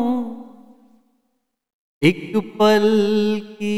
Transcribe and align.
एक 2.02 2.38
पल 2.60 2.88
की 3.52 3.78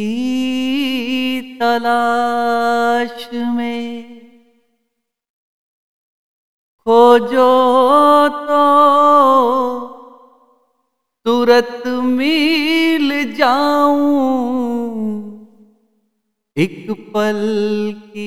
तलाश 1.61 3.29
में 3.33 4.21
खोजो 6.87 7.51
तो 8.47 8.63
तुरत 11.25 11.83
मिल 11.87 13.11
जाऊँ। 13.35 14.72
एक 16.57 16.89
पल 17.13 17.39
की 18.07 18.25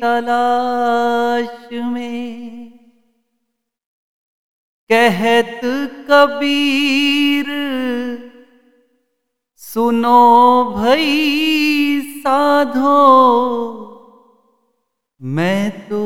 तलाश 0.00 1.68
में 1.72 2.70
कहत 4.90 5.60
कबीर, 6.08 7.46
सुनो 9.60 10.24
भई 10.76 12.00
साधो, 12.24 12.96
मैं 15.20 15.88
तो 15.88 16.04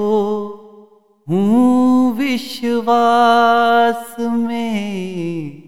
हूँ 1.26 2.12
विश्वास 2.16 4.16
में, 4.20 5.62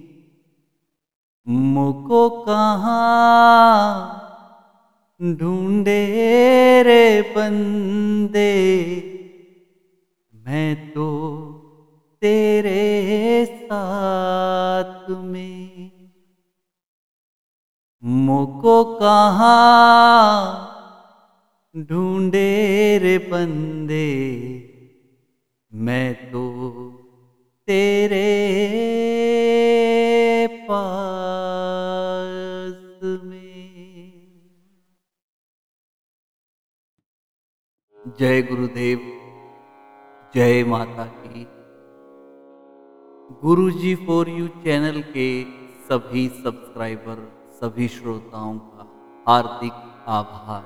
मुको 1.47 2.29
कहाँ 2.41 4.24
ढूंढे 5.23 6.83
रे 6.83 7.23
बंदे। 7.23 8.53
मैं 10.35 10.93
तो 10.93 11.09
तेरे 12.21 13.47
साथ 13.47 15.11
में। 15.11 15.91
मोको 18.05 18.85
कहाँ 18.85 20.71
ढूंढे 21.77 22.99
रे 22.99 23.19
बंदे। 23.19 24.11
मैं 25.75 26.15
तो 26.15 26.45
तेरे 27.67 28.44
जय 38.19 38.43
गुरुदेव, 38.43 38.99
जय 40.35 40.65
माता 40.65 41.05
की। 41.07 41.47
गुरु 43.43 43.71
जी 43.71 43.95
फॉर 43.95 44.29
यू 44.29 44.47
चैनल 44.49 45.01
के 45.03 45.45
सभी 45.85 46.29
सब्सक्राइबर 46.29 47.23
सभी 47.51 47.89
श्रोताओं 47.89 48.59
का 48.59 48.87
हार्दिक 49.29 49.73
आभार। 50.09 50.63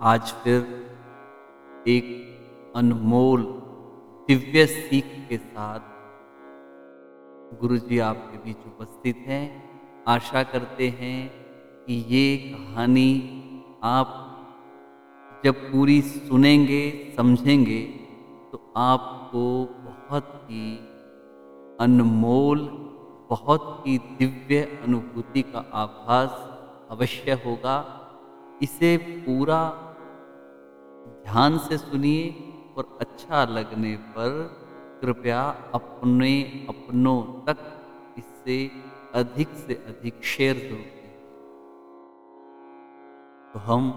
आज 0.00 0.20
फिर 0.20 0.60
एक 1.88 2.72
अनमोल 2.76 3.42
दिव्य 4.28 4.66
सीख 4.66 5.04
के 5.28 5.36
साथ 5.36 5.80
गुरु 7.60 7.76
जी 7.78 7.98
आपके 7.98 8.38
बीच 8.38 8.66
उपस्थित 8.66 9.16
हैं। 9.16 9.46
आशा 10.08 10.42
करते 10.42 10.88
हैं 10.88 11.30
कि 11.84 11.94
ये 12.08 12.36
कहानी 12.36 13.10
आप 13.84 14.20
जब 15.44 15.54
पूरी 15.70 16.00
सुनेंगे, 16.02 16.82
समझेंगे 17.16 17.80
तो 18.52 18.60
आपको 18.76 19.42
बहुत 19.80 20.30
ही 20.44 20.70
अनमोल, 21.80 22.60
बहुत 23.30 23.82
ही 23.86 23.96
दिव्य 24.18 24.62
अनुभूति 24.84 25.42
का 25.44 25.64
आभास 25.74 26.30
अवश्य 26.90 27.32
होगा। 27.44 27.76
इसे 28.62 28.96
पूरा 29.26 29.60
ध्यान 31.24 31.58
से 31.58 31.78
सुनिए 31.78 32.24
और 32.76 32.96
अच्छा 33.00 33.44
लगने 33.46 33.94
पर 34.16 34.30
कृपया 35.00 35.42
अपने 35.74 36.32
अपनों 36.68 37.20
तक 37.46 37.58
इससे 38.18 38.58
अधिक 39.14 39.48
से 39.66 39.74
अधिक 39.88 40.24
शेयर 40.26 40.56
ज़रूर 40.58 40.92
तो 43.52 43.58
हम 43.62 43.92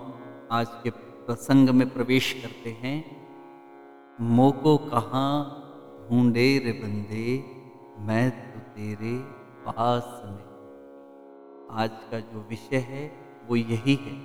आज 0.51 0.67
के 0.83 0.89
प्रसंग 1.27 1.69
में 1.69 1.89
प्रवेश 1.89 2.33
करते 2.33 2.69
हैं। 2.69 3.27
मोको 4.21 4.77
कहाँ 4.77 5.45
ढूंढे 6.09 6.59
रे 6.59 6.71
बंदे, 6.71 7.43
मैं 7.99 8.53
तो 8.53 8.59
तेरे 8.59 9.19
पास 9.65 10.21
में। 10.25 10.47
आज 11.71 11.91
का 12.11 12.19
जो 12.19 12.47
विषय 12.49 12.77
है, 12.77 13.11
वो 13.47 13.55
यही 13.55 13.95
है। 13.95 14.15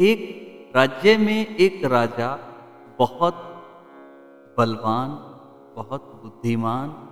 एक 0.00 0.20
राज्य 0.76 1.18
में 1.18 1.56
एक 1.56 1.84
राजा 1.84 2.38
बहुत 2.98 3.34
बलवान, 4.58 5.10
बहुत 5.76 6.20
बुद्धिमान, 6.22 7.08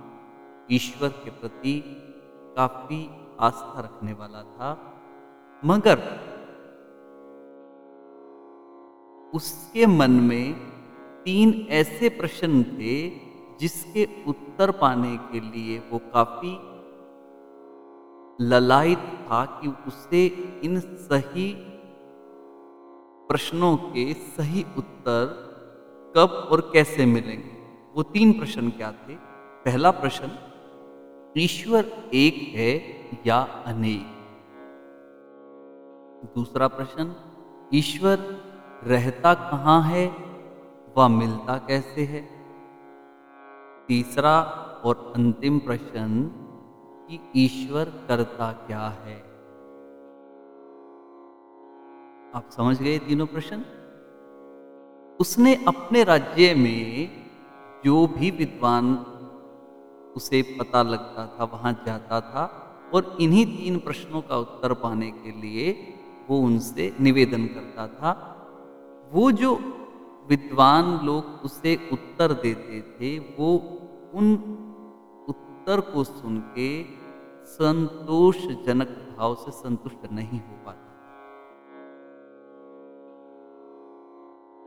ईश्वर 0.71 1.09
के 1.09 1.29
प्रति 1.29 1.83
काफ़ी 2.57 3.09
आस्था 3.39 3.81
रखने 3.81 4.13
वाला 4.13 4.43
था। 4.43 4.93
मगर 5.65 5.97
उसके 9.33 9.85
मन 9.85 10.11
में 10.11 10.53
तीन 11.25 11.67
ऐसे 11.69 12.09
प्रश्न 12.09 12.63
थे 12.63 13.09
जिसके 13.59 14.09
उत्तर 14.27 14.71
पाने 14.71 15.17
के 15.17 15.39
लिए 15.39 15.79
वो 15.79 15.97
काफ़ी 15.97 16.51
ललायत 18.45 18.97
था 18.97 19.45
कि 19.45 19.67
उसे 19.87 20.25
इन 20.63 20.79
सही 20.79 21.55
प्रश्नों 23.27 23.77
के 23.77 24.13
सही 24.13 24.65
उत्तर 24.77 25.25
कब 26.17 26.29
और 26.51 26.69
कैसे 26.73 27.05
मिलेंगे। 27.05 27.51
वो 27.95 28.03
तीन 28.03 28.33
प्रश्न 28.33 28.69
क्या 28.69 28.91
थे? 28.91 29.15
पहला 29.65 29.91
प्रश्न, 29.91 30.31
ईश्वर 31.37 31.85
एक 32.13 32.35
है 32.55 32.71
या 33.27 33.37
अनेक? 33.65 34.09
दूसरा 36.35 36.67
प्रश्न, 36.67 37.15
ईश्वर 37.73 38.19
रहता 38.87 39.33
कहाँ 39.33 39.81
है 39.81 40.15
व 40.97 41.07
मिलता 41.07 41.57
कैसे 41.57 42.01
है? 42.01 42.29
तीसरा 43.87 44.39
और 44.85 45.13
अंतिम 45.15 45.59
प्रश्न, 45.59 46.31
कि 47.09 47.19
ईश्वर 47.35 47.85
करता 48.07 48.51
क्या 48.51 48.87
है? 48.87 49.17
आप 52.35 52.49
समझ 52.49 52.81
गए 52.81 52.99
तीनों 52.99 53.25
प्रश्न? 53.25 53.65
उसने 55.19 55.65
अपने 55.67 56.03
राज्य 56.03 56.55
में 56.55 57.11
जो 57.85 58.07
भी 58.07 58.31
विद्वान, 58.31 58.95
उसे 60.15 60.41
पता 60.59 60.83
लगता 60.83 61.27
था, 61.27 61.43
वहाँ 61.43 61.83
जाता 61.85 62.21
था 62.21 62.59
और 62.93 63.17
इन्हीं 63.21 63.45
तीन 63.45 63.79
प्रश्नों 63.79 64.21
का 64.21 64.37
उत्तर 64.37 64.73
पाने 64.73 65.11
के 65.11 65.31
लिए 65.31 65.93
वो 66.29 66.39
उनसे 66.39 66.95
निवेदन 67.01 67.45
करता 67.45 67.87
था 67.87 68.29
वो 69.13 69.31
जो 69.31 69.53
विद्वान 70.29 70.85
लोग 71.05 71.41
उसे 71.45 71.89
उत्तर 71.91 72.33
देते 72.33 72.81
थे, 72.81 73.17
वो 73.19 73.55
उन 74.13 74.33
उत्तर 75.29 75.79
को 75.79 76.03
सुन 76.03 76.39
के 76.57 76.69
संतोषजनक 77.45 78.87
भाव 79.17 79.35
से 79.35 79.51
संतुष्ट 79.51 80.11
नहीं 80.11 80.39
हो 80.39 80.55
पाता। 80.65 80.91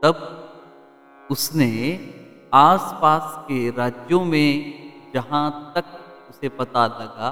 तब 0.03 1.29
उसने 1.31 1.71
आसपास 2.55 3.37
के 3.49 3.71
राज्यों 3.71 4.25
में 4.25 5.13
जहाँ 5.15 5.73
तक 5.77 5.85
उसे 6.31 6.49
पता 6.49 6.87
लगा, 6.87 7.29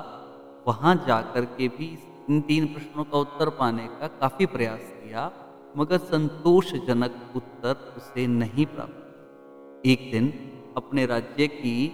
वहाँ 0.67 0.95
जाकर 1.07 1.45
के 1.45 1.69
भी 1.69 1.87
इन 2.31 2.41
तीन 2.41 2.67
प्रश्नों 2.67 3.05
का 3.05 3.19
उत्तर 3.19 3.49
पाने 3.51 3.87
का 3.87 4.07
काफ़ी 4.21 4.47
प्रयास 4.47 4.81
किया। 4.81 5.31
मगर 5.77 5.99
संतोषजनक 5.99 7.33
उत्तर 7.37 7.95
उसे 7.97 8.27
नहीं 8.27 8.67
प्राप्त। 8.67 9.87
एक 9.87 10.11
दिन 10.13 10.29
अपने 10.77 11.07
राज्य 11.07 11.47
की 11.47 11.93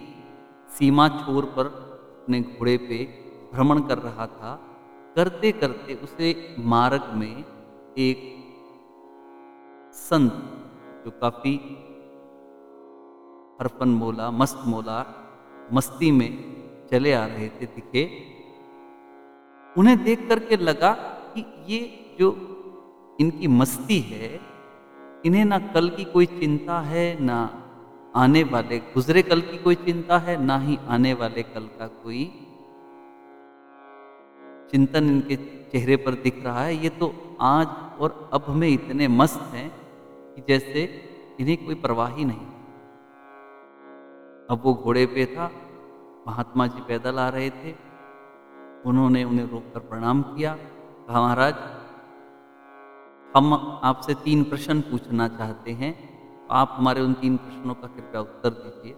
सीमा 0.69 1.07
छोर 1.09 1.45
पर 1.45 1.65
अपने 1.65 2.41
घोड़े 2.41 2.77
पे 2.77 3.05
भ्रमण 3.53 3.81
कर 3.81 3.97
रहा 3.97 4.27
था। 4.27 4.67
करते 5.15 5.51
करते 5.51 5.93
उसे 5.93 6.55
मार्ग 6.59 7.13
में 7.13 7.43
एक 7.97 8.19
संत, 9.93 10.31
जो 11.05 11.11
काफ़ी 11.11 11.55
हरफन 13.61 13.89
मोला, 13.89 14.31
मस्त 14.31 14.59
मोला, 14.65 15.05
मस्ती 15.73 16.11
में 16.11 16.31
चले 16.91 17.13
आ 17.13 17.25
रहे 17.25 17.49
थे, 17.49 17.65
दिखे। 17.65 18.11
उन्हें 19.77 20.03
देख 20.03 20.29
करके 20.29 20.57
लगा 20.57 20.91
कि 21.33 21.45
ये 21.67 21.81
जो 22.19 22.50
इनकी 23.21 23.47
मस्ती 23.47 23.99
है, 24.01 24.29
इन्हें 25.25 25.45
ना 25.45 25.57
कल 25.73 25.89
की 25.89 26.03
कोई 26.03 26.25
चिंता 26.25 26.79
है, 26.81 27.05
ना 27.23 27.39
आने 28.15 28.43
वाले, 28.43 28.77
गुजरे 28.93 29.21
कल 29.21 29.41
की 29.41 29.57
कोई 29.57 29.75
चिंता 29.81 30.17
है, 30.17 30.35
ना 30.45 30.57
ही 30.59 30.77
आने 30.87 31.13
वाले 31.13 31.43
कल 31.43 31.65
का 31.79 31.87
कोई 32.03 32.23
चिंतन 34.71 35.09
इनके 35.09 35.35
चेहरे 35.71 35.95
पर 35.97 36.13
दिख 36.23 36.43
रहा 36.45 36.63
है। 36.63 36.75
ये 36.75 36.89
तो 36.89 37.07
आज 37.41 37.67
और 37.99 38.29
अब 38.33 38.45
में 38.49 38.67
इतने 38.67 39.07
मस्त 39.07 39.41
हैं 39.53 39.69
कि 40.35 40.41
जैसे 40.47 40.83
इन्हें 41.39 41.57
कोई 41.65 41.75
परवाह 41.75 42.09
ही 42.15 42.25
नहीं। 42.25 42.47
अब 44.49 44.61
वो 44.63 44.73
घोड़े 44.73 45.05
पे 45.05 45.25
था, 45.25 45.51
महात्मा 46.27 46.67
जी 46.67 46.81
पैदल 46.87 47.19
आ 47.19 47.27
रहे 47.29 47.49
थे, 47.51 47.73
उन्होंने 48.85 49.23
उन्हें 49.23 49.45
रोककर 49.45 49.79
प्रणाम 49.89 50.21
किया। 50.23 50.53
कहा, 50.55 51.21
महाराज 51.21 51.55
हम 53.35 53.53
आपसे 53.83 54.13
तीन 54.13 54.43
प्रश्न 54.43 54.81
पूछना 54.81 55.27
चाहते 55.27 55.71
हैं। 55.71 55.91
आप 56.51 56.69
हमारे 56.71 57.01
उन 57.01 57.13
तीन 57.13 57.35
प्रश्नों 57.37 57.73
का 57.73 57.87
कृपया 57.87 58.21
उत्तर 58.21 58.49
दीजिए। 58.49 58.93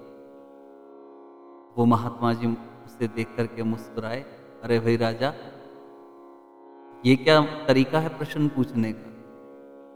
वो 1.77 1.85
महात्मा 1.85 2.33
जी 2.33 2.47
उसे 2.85 3.07
देख 3.07 3.35
करके 3.37 3.63
मुस्कुराए। 3.63 4.19
अरे 4.63 4.79
भाई 4.79 4.95
राजा, 4.97 5.33
ये 7.05 7.15
क्या 7.15 7.39
तरीका 7.67 7.99
है 7.99 8.09
प्रश्न 8.17 8.47
पूछने 8.47 8.91
का? 8.93 9.09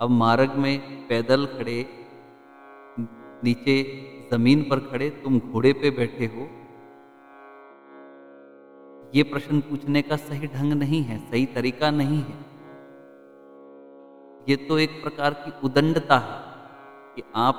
अब 0.02 0.10
मार्ग 0.10 0.54
में 0.56 1.08
पैदल 1.08 1.46
खड़े, 1.48 1.80
नीचे 3.44 3.76
ज़मीन 4.32 4.62
पर 4.62 4.80
खड़े 4.82 5.10
तुम 5.24 5.40
घोड़े 5.40 5.72
पे 5.74 5.90
बैठे 5.92 6.26
हो। 6.26 6.48
ये 9.16 9.24
प्रश्न 9.24 9.60
पूछने 9.62 10.02
का 10.02 10.16
सही 10.18 10.48
ढंग 10.48 10.74
नहीं 10.74 11.02
है, 11.04 11.18
सही 11.32 11.46
तरीका 11.46 11.92
नहीं 11.92 12.20
है। 12.20 12.46
ये 14.50 14.56
तो 14.58 14.78
एक 14.80 14.92
प्रकार 15.04 15.34
की 15.34 15.52
उदंडता 15.64 16.18
है 16.18 16.36
कि 17.16 17.24
आप 17.36 17.58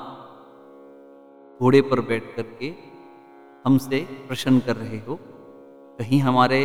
घोड़े 1.60 1.80
पर 1.82 2.00
बैठ 2.00 2.34
करके 2.36 2.68
हमसे 3.64 3.98
प्रश्न 4.28 4.58
कर 4.58 4.76
रहे 4.76 4.98
हो, 4.98 5.18
कहीं 5.98 6.20
हमारे 6.20 6.64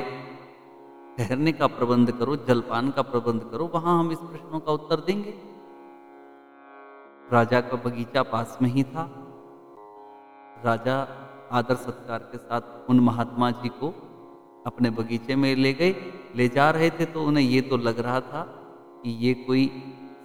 ठहरने 1.18 1.52
का 1.52 1.68
प्रबंध 1.70 2.12
करो, 2.12 2.36
जलपान 2.48 2.90
का 2.92 3.02
प्रबंध 3.02 3.42
करो, 3.52 3.66
वहाँ 3.74 4.00
हम 4.00 4.12
इस 4.12 4.20
प्रश्नों 4.20 4.60
का 4.60 4.72
उत्तर 4.72 5.04
देंगे। 5.08 5.34
राजा 7.34 7.62
का 7.62 7.78
बगीचा 7.86 8.24
पास 8.24 8.58
में 8.62 8.70
ही 8.70 8.84
था। 8.84 9.04
राजा 10.66 10.98
आदर 11.52 11.76
सत्कार 11.78 12.30
के 12.32 12.38
साथ 12.38 12.90
उन 12.90 13.00
महात्मा 13.00 13.52
जी 13.54 13.70
को 13.82 13.90
अपने 14.68 14.90
बगीचे 14.92 15.36
में 15.36 15.56
ले 15.56 15.74
गए, 15.74 15.96
ले 16.36 16.48
जा 16.50 16.70
रहे 16.70 16.90
थे 16.90 17.06
तो 17.06 17.24
उन्हें 17.24 17.44
ये 17.46 17.62
तो 17.62 17.78
लग 17.80 18.00
रहा 18.00 18.20
था 18.22 18.42
कि 19.04 19.10
ये 19.26 19.34
कोई 19.44 19.66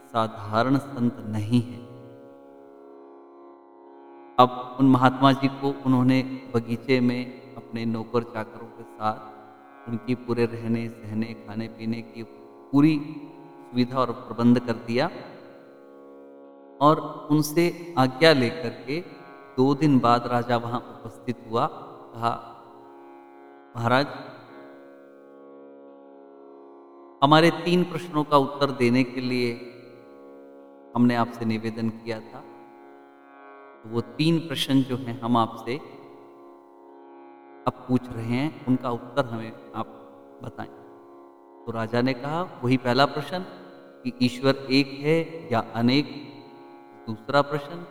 साधारण 0.09 0.77
संत 0.79 1.17
नहीं 1.29 1.61
है। 1.63 1.81
अब 4.39 4.77
उन 4.81 4.89
महात्मा 4.89 5.33
जी 5.33 5.49
को 5.49 5.75
उन्होंने 5.87 6.23
बगीचे 6.55 7.01
में 7.01 7.21
अपने 7.57 7.85
नौकर 7.85 8.23
चाकरों 8.23 8.67
के 8.67 8.83
साथ 8.83 9.89
उनकी 9.89 10.15
पूरे 10.15 10.45
रहने, 10.47 10.89
सहने 10.89 11.27
खाने 11.27 11.69
पीने 11.69 12.03
की 12.03 12.23
पूरी 12.73 12.95
सुविधा 13.71 13.99
और 14.01 14.13
प्रबंध 14.13 14.59
कर 14.61 14.77
दिया 14.87 15.11
और 16.81 17.01
उनसे 17.31 17.95
आज्ञा 17.99 18.33
लेकर 18.33 18.69
के 18.87 19.01
दो 19.57 19.75
दिन 19.75 19.99
बाद 19.99 20.27
राजा 20.27 20.57
वहाँ 20.57 20.81
उपस्थित 20.81 21.45
हुआ। 21.51 21.67
कहा, 21.67 22.35
महाराज, 23.77 24.07
हमारे 27.23 27.51
तीन 27.65 27.83
प्रश्नों 27.85 28.25
का 28.25 28.37
उत्तर 28.37 28.71
देने 28.71 29.03
के 29.05 29.21
लिए 29.21 29.68
हमने 30.99 31.15
आपसे 31.15 31.45
निवेदन 31.45 31.89
किया 31.89 32.21
था। 32.21 32.41
तो 33.83 33.89
वो 33.89 34.01
तीन 34.01 34.39
प्रश्न 34.39 34.83
जो 34.83 34.97
हैं 34.97 35.21
हम 35.21 35.37
आपसे 35.37 35.77
अब 37.67 37.73
पूछ 37.89 38.01
रहे 38.11 38.25
हैं, 38.25 38.67
उनका 38.67 38.91
उत्तर 38.91 39.25
हमें 39.25 39.53
आप 39.75 39.87
बताएँ। 40.45 40.69
तो 41.67 41.73
राजा 41.73 42.03
ने 42.03 42.13
कहा, 42.15 42.61
वही 42.65 42.77
पहला 42.77 43.07
प्रश्न, 43.07 43.39
कि 44.05 44.13
ईश्वर 44.23 44.67
एक 44.71 44.87
है 45.01 45.49
या 45.53 45.65
अनेक? 45.75 46.33
दूसरा 47.07 47.43
प्रश्न, 47.43 47.87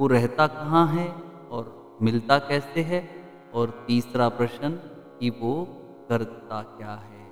वो 0.00 0.06
रहता 0.06 0.46
कहाँ 0.46 0.86
है 0.86 1.08
और 1.50 1.98
मिलता 2.02 2.38
कैसे 2.38 2.80
है? 2.80 3.08
और 3.54 3.84
तीसरा 3.86 4.28
प्रश्न, 4.28 4.70
कि 5.20 5.30
वो 5.30 5.64
करता 6.08 6.62
क्या 6.62 6.92
है? 6.92 7.30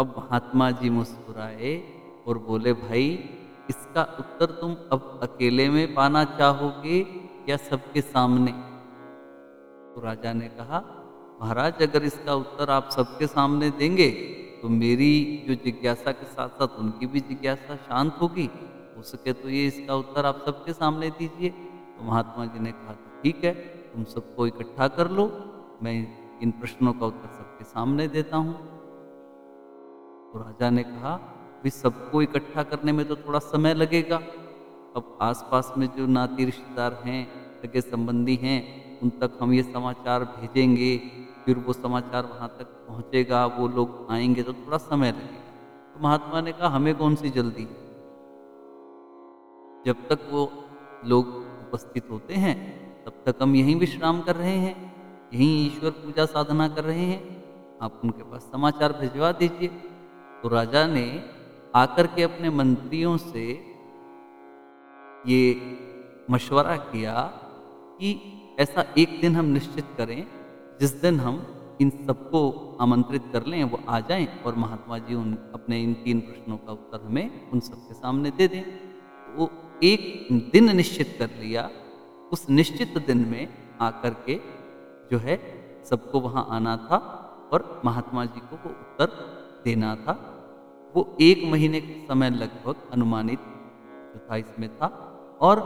अब 0.00 0.14
महात्मा 0.18 0.70
जी 0.70 0.90
मुस्कुराए। 0.90 1.97
और 2.28 2.38
बोले, 2.40 2.72
भाई, 2.74 3.06
इसका 3.70 4.02
उत्तर 4.20 4.50
तुम 4.60 4.74
अब 4.92 5.20
अकेले 5.22 5.68
में 5.70 5.94
पाना 5.94 6.24
चाहोगे 6.38 6.98
या 7.48 7.56
सबके 7.58 8.00
सामने? 8.02 8.52
तो 9.90 10.00
राजा 10.00 10.32
ने 10.32 10.48
कहा, 10.50 10.78
महाराज, 11.40 11.82
अगर 11.82 12.04
इसका 12.04 12.34
उत्तर 12.36 12.70
आप 12.70 12.90
सबके 12.90 13.26
सामने 13.28 13.70
देंगे 13.78 14.10
तो 14.60 14.68
मेरी 14.70 15.12
जो 15.48 15.54
जिज्ञासा 15.64 16.12
के 16.12 16.26
साथ 16.26 16.48
साथ 16.58 16.78
उनकी 16.78 17.06
भी 17.06 17.20
जिज्ञासा 17.22 17.76
शांत 17.78 18.14
होगी। 18.20 18.48
हो 18.96 19.02
सके 19.04 19.32
तो 19.32 19.48
ये 19.48 19.66
इसका 19.66 19.94
उत्तर 19.96 20.26
आप 20.26 20.42
सबके 20.46 20.72
सामने 20.72 21.10
दीजिए। 21.18 21.48
तो 21.48 22.04
महात्मा 22.04 22.46
जी 22.46 22.58
ने 22.58 22.72
कहा 22.72 22.92
तो 22.94 23.22
ठीक 23.22 23.44
है, 23.44 23.52
तुम 23.92 24.04
सबको 24.06 24.46
इकट्ठा 24.46 24.88
कर 24.90 25.10
लो, 25.10 25.26
मैं 25.82 25.96
इन 26.42 26.50
प्रश्नों 26.50 26.92
का 26.92 27.06
उत्तर 27.06 27.28
सबके 27.36 27.64
सामने 27.66 28.08
देता 28.08 28.36
हूँ। 28.36 28.54
तो 30.24 30.38
राजा 30.38 30.70
ने 30.70 30.82
कहा 30.84 31.16
भी 31.62 31.70
सबको 31.70 32.22
इकट्ठा 32.22 32.62
करने 32.62 32.92
में 32.92 33.08
तो 33.08 33.16
थोड़ा 33.16 33.38
समय 33.38 33.74
लगेगा। 33.74 34.16
अब 34.96 35.18
आसपास 35.22 35.74
में 35.78 35.86
जो 35.86 36.06
नाती 36.06 36.44
रिश्तेदार 36.44 37.02
हैं 37.04 37.48
सगे 37.62 37.80
संबंधी 37.80 38.34
हैं, 38.34 38.88
उन 39.00 39.10
तक 39.10 39.38
हम 39.42 39.52
ये 39.52 39.62
समाचार 39.62 40.24
भेजेंगे, 40.24 40.98
फिर 41.46 41.58
वो 41.58 41.72
समाचार 41.72 42.26
वहाँ 42.26 42.48
तक 42.58 42.64
पहुँचेगा, 42.64 43.46
वो 43.46 43.68
लोग 43.68 44.06
आएँगे 44.10 44.42
तो 44.42 44.52
थोड़ा 44.52 44.78
समय 44.78 45.12
लगेगा। 45.12 45.94
तो 45.94 46.00
महात्मा 46.02 46.40
ने 46.40 46.52
कहा, 46.52 46.68
हमें 46.68 46.94
कौन 46.94 47.14
सी 47.14 47.30
जल्दी? 47.30 47.62
है 47.62 47.88
जब 49.86 50.08
तक 50.08 50.18
वो 50.30 50.52
लोग 51.04 51.28
उपस्थित 51.36 52.10
होते 52.10 52.34
हैं, 52.34 52.78
तब 53.04 53.12
तक 53.26 53.42
हम 53.42 53.56
यहीं 53.56 53.76
विश्राम 53.76 54.20
कर 54.20 54.36
रहे 54.36 54.56
हैं, 54.56 54.92
यहीं 55.34 55.66
ईश्वर 55.66 55.90
पूजा 55.90 56.26
साधना 56.26 56.68
कर 56.68 56.84
रहे 56.84 57.04
हैं। 57.04 57.38
आप 57.82 58.00
उनके 58.04 58.22
पास 58.22 58.42
समाचार 58.52 58.92
भिजवा 58.92 59.32
दीजिए। 59.32 59.68
तो 60.42 60.48
राजा 60.48 60.86
ने 60.86 61.37
आकर 61.78 62.06
के 62.06 62.22
अपने 62.22 62.50
मंत्रियों 62.50 63.16
से 63.16 63.44
ये 65.26 65.42
मशवरा 66.30 66.76
किया 66.76 67.20
कि 67.98 68.10
ऐसा 68.60 68.84
एक 68.98 69.20
दिन 69.20 69.36
हम 69.36 69.44
निश्चित 69.44 69.84
करें, 69.96 70.26
जिस 70.80 70.92
दिन 71.02 71.20
हम 71.20 71.36
इन 71.80 71.90
सबको 71.90 72.40
आमंत्रित 72.80 73.22
कर 73.32 73.46
लें, 73.46 73.64
वो 73.64 73.80
आ 73.88 74.00
जाएँ 74.00 74.26
और 74.46 74.54
महात्मा 74.54 74.98
जी 74.98 75.14
उन, 75.14 75.34
अपने 75.54 75.82
इन 75.82 75.94
तीन 75.94 76.20
प्रश्नों 76.20 76.56
का 76.56 76.72
उत्तर 76.72 77.06
हमें 77.06 77.50
उन 77.50 77.60
सबके 77.60 77.94
सामने 77.94 78.30
दे 78.30 78.48
दें। 78.48 78.64
वो 79.36 79.50
एक 79.82 80.28
दिन 80.52 80.76
निश्चित 80.76 81.16
कर 81.18 81.30
लिया, 81.40 81.70
उस 82.32 82.50
निश्चित 82.50 82.98
दिन 83.06 83.18
में 83.18 83.48
आकर 83.80 84.10
के 84.26 84.40
जो 85.10 85.18
है, 85.18 85.36
सबको 85.84 86.20
वहाँ 86.20 86.46
आना 86.50 86.76
था 86.76 86.96
और 87.52 87.82
महात्मा 87.84 88.24
जी 88.24 88.40
को 88.40 88.56
वो 88.56 88.70
उत्तर 88.70 89.06
देना 89.64 89.94
था। 89.96 90.34
वो 90.96 91.16
एक 91.20 91.44
महीने 91.50 91.80
का 91.80 91.94
समय 92.06 92.30
लगभग 92.30 92.90
अनुमानित 92.92 93.38
जो 93.38 94.26
था 94.30 94.36
इसमें 94.36 94.68
था। 94.76 94.86
और 95.40 95.60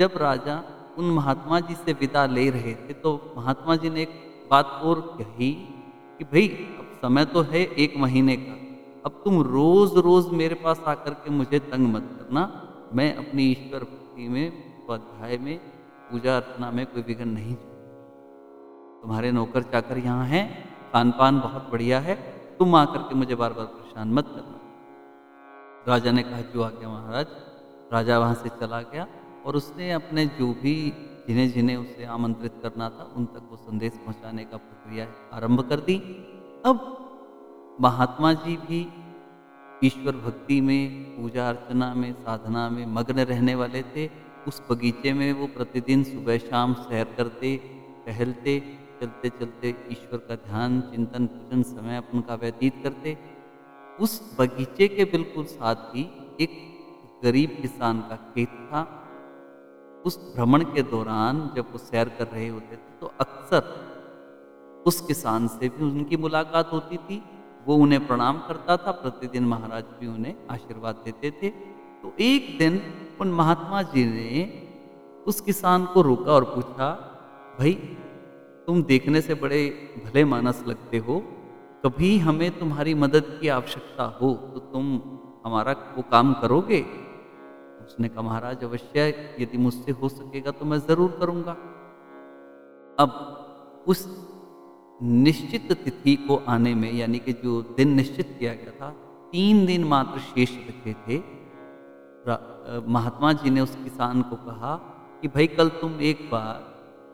जब 0.00 0.16
राजा 0.16 0.62
उन 0.98 1.10
महात्मा 1.10 1.60
जी 1.60 1.74
से 1.74 1.92
विदा 1.92 2.26
ले 2.26 2.48
रहे 2.50 2.74
थे 2.74 2.92
तो 2.92 3.10
महात्मा 3.36 3.76
जी 3.76 3.90
ने 3.90 4.02
एक 4.02 4.12
बात 4.50 4.66
और 4.82 5.00
कही 5.18 5.50
कि, 6.18 6.24
भाई, 6.24 6.48
अब 6.78 6.98
समय 7.02 7.24
तो 7.24 7.42
है 7.42 7.60
एक 7.76 7.96
महीने 7.96 8.36
का। 8.36 8.54
अब 9.06 9.20
तुम 9.24 9.40
रोज 9.42 9.96
रोज 9.98 10.28
मेरे 10.32 10.54
पास 10.54 10.80
आकर 10.86 11.14
के 11.14 11.30
मुझे 11.30 11.58
तंग 11.58 11.92
मत 11.94 12.08
करना। 12.18 12.42
मैं 12.94 13.14
अपनी 13.16 13.42
ईश्वर 13.42 13.80
भक्ति 13.80 14.28
में, 14.28 14.52
स्वाध्याय 14.86 15.38
में, 15.38 15.58
पूजा 16.10 16.36
अर्चना 16.36 16.70
में 16.70 16.86
कोई 16.86 17.02
विघ्न 17.02 17.28
नहीं 17.28 17.54
तुम्हारे 19.02 19.32
नौकर 19.32 19.62
चाकर 19.62 19.98
यहाँ 19.98 20.26
हैं। 20.26 20.44
खान 20.92 21.10
पान 21.10 21.40
बहुत 21.40 21.68
बढ़िया 21.72 21.98
है। 22.00 22.14
तुम 22.58 22.74
आकर 22.74 22.98
के 22.98 23.14
मुझे 23.14 23.34
बार 23.34 23.52
बार 23.52 23.66
परेशान 23.66 24.12
मत 24.12 24.26
करना। 24.26 24.60
राजा 25.88 26.12
ने 26.12 26.22
कहा 26.22 26.40
जो 26.40 26.62
आ 26.62 26.70
गया 26.70 26.88
महाराज? 26.88 27.26
राजा 27.92 28.18
वहाँ 28.18 28.34
से 28.34 28.48
चला 28.60 28.80
गया 28.82 29.06
और 29.46 29.56
उसने 29.56 29.90
अपने 29.92 30.26
जो 30.26 30.46
भी 30.52 30.74
जिन्हें 31.28 31.50
जिन्हें 31.52 31.76
उसे 31.76 32.04
आमंत्रित 32.04 32.52
करना 32.62 32.88
था, 32.88 33.04
उन 33.16 33.24
तक 33.24 33.48
वो 33.50 33.56
संदेश 33.56 33.92
पहुँचाने 33.92 34.44
का 34.44 34.56
प्रक्रिया 34.56 35.06
आरंभ 35.32 35.60
कर 35.68 35.80
दी। 35.80 35.96
अब 36.66 37.76
महात्मा 37.80 38.32
जी 38.32 38.56
भी 38.56 38.80
ईश्वर 39.84 40.16
भक्ति 40.16 40.60
में, 40.60 40.82
पूजा 41.16 41.48
अर्चना 41.48 41.94
में, 41.94 42.12
साधना 42.12 42.68
में 42.70 42.86
मग्न 42.86 43.20
रहने 43.20 43.54
वाले 43.54 43.82
थे। 43.82 44.10
उस 44.48 44.62
बगीचे 44.70 45.12
में 45.12 45.32
वो 45.32 45.46
प्रतिदिन 45.46 46.02
सुबह 46.04 46.38
शाम 46.38 46.74
सैर 46.74 47.04
करते, 47.16 47.56
टहलते 48.06 48.58
चलते 49.00 49.28
चलते 49.28 49.74
ईश्वर 49.92 50.18
का 50.18 50.34
ध्यान 50.34 50.80
चिंतन 50.80 51.26
पूजन 51.26 51.62
समय 51.62 51.96
अपन 51.96 52.20
का 52.20 52.34
व्यतीत 52.34 52.74
करते। 52.84 53.18
उस 54.00 54.12
बगीचे 54.38 54.88
के 54.88 55.04
बिल्कुल 55.06 55.44
साथ 55.46 55.94
ही 55.94 56.02
एक 56.40 56.52
गरीब 57.22 57.56
किसान 57.62 58.00
का 58.00 58.16
खेत 58.26 58.48
था। 58.68 58.80
उस 60.04 60.18
भ्रमण 60.34 60.64
के 60.74 60.82
दौरान 60.90 61.38
जब 61.56 61.72
वो 61.72 61.78
सैर 61.80 62.08
कर 62.18 62.26
रहे 62.26 62.48
होते 62.48 62.76
थे 62.76 62.98
तो 63.00 63.12
अक्सर 63.20 63.62
उस 64.86 65.00
किसान 65.00 65.46
से 65.48 65.68
भी 65.68 65.84
उनकी 65.84 66.16
मुलाकात 66.16 66.72
होती 66.72 66.96
थी। 66.98 67.22
वो 67.66 67.76
उन्हें 67.76 68.06
प्रणाम 68.06 68.38
करता 68.38 68.76
था, 68.76 68.90
प्रतिदिन 68.92 69.44
महाराज 69.44 69.84
भी 70.00 70.06
उन्हें 70.06 70.34
आशीर्वाद 70.50 71.02
देते 71.04 71.30
थे। 71.32 71.48
तो 72.02 72.12
एक 72.20 72.56
दिन 72.58 72.80
उन 73.20 73.32
महात्मा 73.32 73.82
जी 73.84 74.04
ने 74.06 74.44
उस 75.26 75.40
किसान 75.40 75.84
को 75.84 76.02
रोका 76.02 76.32
और 76.32 76.44
पूछा, 76.44 76.88
भाई, 77.58 77.72
तुम 78.66 78.82
देखने 78.82 79.20
से 79.20 79.34
बड़े 79.34 79.58
भले 80.04 80.24
मानस 80.24 80.62
लगते 80.66 80.98
हो 80.98 81.16
कभी 81.84 82.16
हमें 82.18 82.50
तुम्हारी 82.58 82.94
मदद 82.96 83.26
की 83.40 83.48
आवश्यकता 83.50 84.04
हो 84.20 84.32
तो 84.54 84.60
तुम 84.72 84.84
हमारा 85.46 85.72
वो 85.96 86.02
काम 86.10 86.32
करोगे। 86.34 86.80
उसने 87.82 88.08
कहा, 88.08 88.22
महाराज, 88.22 88.64
अवश्य, 88.64 89.02
यदि 89.40 89.58
मुझसे 89.58 89.92
हो 89.92 90.08
सकेगा 90.10 90.50
तो 90.50 90.64
मैं 90.64 90.78
ज़रूर 90.80 91.16
करूँगा। 91.20 91.52
अब 92.98 93.84
उस 93.86 94.00
निश्चित 95.00 95.72
तिथि 95.74 96.14
को 96.26 96.36
आने 96.48 96.74
में, 96.74 96.92
यानी 96.92 97.18
कि 97.18 97.32
जो 97.34 97.60
दिन 97.76 97.94
निश्चित 97.94 98.36
किया 98.38 98.54
गया 98.54 98.72
था, 98.80 98.90
तीन 99.32 99.64
दिन 99.66 99.84
मात्र 99.84 100.20
शेष 100.22 100.56
बचे 100.66 100.94
थे। 101.02 101.18
महात्मा 102.88 103.32
जी 103.32 103.50
ने 103.50 103.60
उस 103.60 103.76
किसान 103.84 104.22
को 104.22 104.36
कहा 104.44 104.74
कि, 105.20 105.28
भाई, 105.28 105.46
कल 105.48 105.68
तुम 105.80 106.00
एक 106.02 106.28
बार 106.30 106.56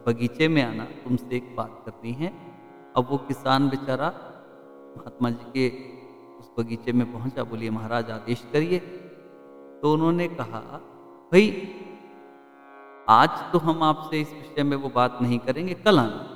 बगीचे 0.07 0.49
में 0.49 0.62
आना, 0.62 0.85
तुमसे 1.04 1.37
एक 1.37 1.54
बात 1.57 1.83
करनी 1.87 2.12
है। 2.14 2.33
अब 2.97 3.07
वो 3.11 3.16
किसान 3.28 3.69
बेचारा 3.69 4.09
महात्मा 4.96 5.30
जी 5.30 5.44
के 5.44 5.68
उस 6.38 6.50
बगीचे 6.58 6.92
में 6.92 7.12
पहुँचा, 7.12 7.44
बोलिए, 7.44 7.70
महाराज, 7.70 8.11
आदेश 8.11 8.44
करिए। 8.52 8.78
तो 9.82 9.92
उन्होंने 9.92 10.28
कहा, 10.28 10.61
भाई, 11.32 11.75
आज 13.08 13.52
तो 13.52 13.58
हम 13.58 13.82
आपसे 13.82 14.20
इस 14.20 14.32
विषय 14.32 14.62
में 14.62 14.76
वो 14.76 14.88
बात 14.88 15.18
नहीं 15.22 15.38
करेंगे, 15.38 15.75
कल 15.75 15.99
आना। 15.99 16.31